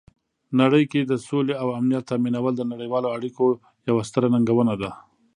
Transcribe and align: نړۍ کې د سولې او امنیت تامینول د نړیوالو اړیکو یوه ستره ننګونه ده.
نړۍ 0.59 0.83
کې 0.91 1.01
د 1.03 1.13
سولې 1.27 1.53
او 1.61 1.67
امنیت 1.79 2.03
تامینول 2.09 2.53
د 2.57 2.63
نړیوالو 2.71 3.13
اړیکو 3.17 3.45
یوه 3.89 4.01
ستره 4.09 4.27
ننګونه 4.33 4.73
ده. 4.81 4.89